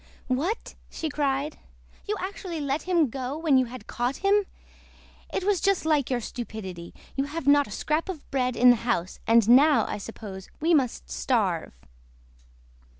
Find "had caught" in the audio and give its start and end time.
3.65-4.15